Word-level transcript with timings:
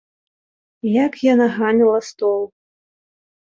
Як 1.05 1.13
яна 1.33 1.47
ганіла 1.59 2.01
стол! 2.11 2.43